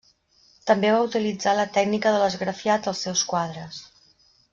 També 0.69 0.93
va 0.93 1.01
utilitzar 1.07 1.53
la 1.59 1.65
tècnica 1.75 2.13
de 2.15 2.21
l’esgrafiat 2.23 2.89
als 2.93 3.03
seus 3.09 3.23
quadres. 3.35 3.83